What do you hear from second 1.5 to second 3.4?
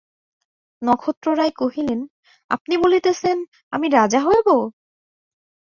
কহিলেন, আপনি বলিতেছেন